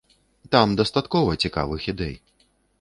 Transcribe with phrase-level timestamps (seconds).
[0.55, 2.15] Там дастаткова цікавых ідэй.